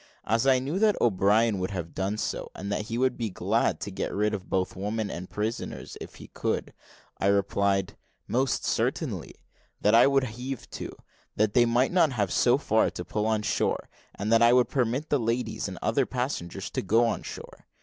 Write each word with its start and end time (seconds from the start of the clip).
As 0.25 0.47
I 0.47 0.57
knew 0.57 0.79
that 0.79 0.99
O'Brien 0.99 1.59
would 1.59 1.69
have 1.69 1.93
done 1.93 2.17
so, 2.17 2.49
and 2.55 2.71
that 2.71 2.85
he 2.87 2.97
would 2.97 3.17
be 3.19 3.29
glad 3.29 3.79
to 3.81 3.91
get 3.91 4.11
rid 4.11 4.33
of 4.33 4.49
both 4.49 4.75
women 4.75 5.11
and 5.11 5.29
prisoners 5.29 5.95
if 6.01 6.15
he 6.15 6.29
could, 6.29 6.73
I 7.19 7.27
replied, 7.27 7.95
"Most 8.27 8.65
certainly;" 8.65 9.35
that 9.81 9.93
I 9.93 10.07
would 10.07 10.23
heave 10.23 10.67
to, 10.71 10.91
that 11.35 11.53
they 11.53 11.67
might 11.67 11.91
not 11.91 12.13
have 12.13 12.31
so 12.31 12.57
far 12.57 12.89
to 12.89 13.05
pull 13.05 13.27
on 13.27 13.43
shore, 13.43 13.89
and 14.15 14.33
that 14.33 14.41
I 14.41 14.53
would 14.53 14.69
permit 14.69 15.09
the 15.11 15.19
ladies 15.19 15.67
and 15.67 15.77
other 15.83 16.07
passengers 16.07 16.71
to 16.71 16.81
go 16.81 17.05
on 17.05 17.21
shore. 17.21 17.67